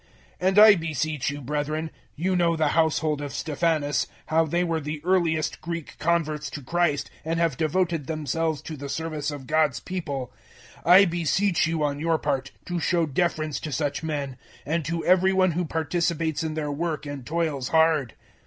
[0.41, 4.79] 016:015 And I beseech you, brethren you know the household of Stephanas, how they were
[4.79, 9.79] the earliest Greek converts to Christ, and have devoted themselves to the service of God's
[9.79, 10.33] people
[10.87, 15.05] 016:016 I beseech you, on your part, to show deference to such men, and to
[15.05, 18.15] every one who participates in their work and toils hard.